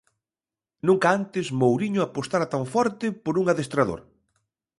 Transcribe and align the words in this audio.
Nunca 0.87 1.07
antes 1.19 1.47
Mouriño 1.59 2.01
apostara 2.03 2.49
tan 2.53 2.63
forte 2.73 3.05
por 3.23 3.35
un 3.41 3.45
adestrador. 3.51 4.01